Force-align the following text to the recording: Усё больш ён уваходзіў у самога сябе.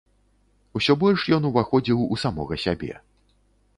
Усё 0.79 0.95
больш 1.03 1.27
ён 1.37 1.43
уваходзіў 1.49 1.99
у 2.17 2.21
самога 2.25 2.59
сябе. 2.67 2.91